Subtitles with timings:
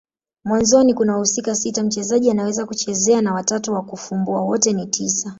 [0.45, 4.41] Mwanzoni kuna wahusika sita mchezaji anaweza kuchezea na watatu wa kufumbua.
[4.41, 5.29] Wote ni tisa.